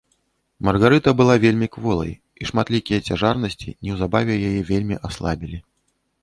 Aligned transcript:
Маргарыта 0.67 1.11
была 1.19 1.35
вельмі 1.43 1.67
кволай 1.75 2.13
і 2.43 2.47
шматлікія 2.51 2.99
цяжарнасці 3.11 3.75
неўзабаве 3.89 4.33
яе 4.49 4.65
вельмі 4.73 4.95
аслабілі. 5.11 5.63